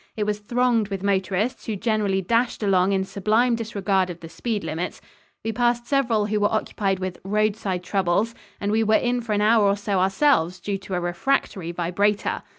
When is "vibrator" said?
11.71-12.41